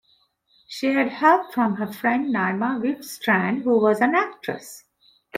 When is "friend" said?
1.85-2.33